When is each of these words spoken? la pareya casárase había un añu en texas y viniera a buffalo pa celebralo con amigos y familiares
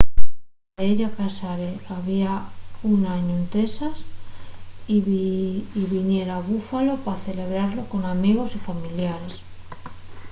la 0.03 0.73
pareya 0.77 1.07
casárase 1.17 1.87
había 1.99 2.33
un 2.93 2.99
añu 3.15 3.33
en 3.39 3.45
texas 3.57 3.95
y 5.81 5.83
viniera 5.93 6.33
a 6.37 6.45
buffalo 6.49 6.93
pa 7.05 7.21
celebralo 7.25 7.81
con 7.91 8.01
amigos 8.15 8.49
y 8.57 8.63
familiares 8.69 9.35